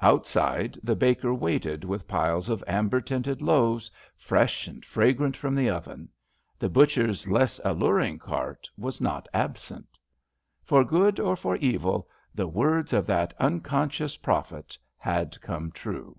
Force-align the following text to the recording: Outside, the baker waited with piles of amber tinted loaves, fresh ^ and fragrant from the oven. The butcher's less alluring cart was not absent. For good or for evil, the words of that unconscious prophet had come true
Outside, 0.00 0.78
the 0.84 0.94
baker 0.94 1.34
waited 1.34 1.82
with 1.82 2.06
piles 2.06 2.48
of 2.48 2.62
amber 2.68 3.00
tinted 3.00 3.42
loaves, 3.42 3.90
fresh 4.16 4.68
^ 4.68 4.68
and 4.68 4.84
fragrant 4.84 5.36
from 5.36 5.56
the 5.56 5.68
oven. 5.68 6.08
The 6.56 6.68
butcher's 6.68 7.26
less 7.26 7.60
alluring 7.64 8.20
cart 8.20 8.70
was 8.76 9.00
not 9.00 9.26
absent. 9.34 9.98
For 10.62 10.84
good 10.84 11.18
or 11.18 11.34
for 11.34 11.56
evil, 11.56 12.08
the 12.32 12.46
words 12.46 12.92
of 12.92 13.06
that 13.06 13.34
unconscious 13.40 14.16
prophet 14.16 14.78
had 14.98 15.40
come 15.40 15.72
true 15.72 16.16